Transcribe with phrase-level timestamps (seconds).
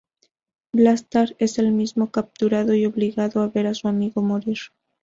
[0.73, 4.57] Blaster es el mismo capturado y obligado a ver a su amigo morir.